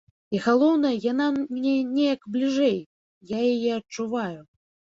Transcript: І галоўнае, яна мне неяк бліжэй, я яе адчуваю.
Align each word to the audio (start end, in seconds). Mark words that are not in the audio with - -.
І 0.35 0.39
галоўнае, 0.45 0.93
яна 1.11 1.27
мне 1.35 1.75
неяк 1.97 2.25
бліжэй, 2.37 2.77
я 3.37 3.45
яе 3.53 3.71
адчуваю. 3.79 4.41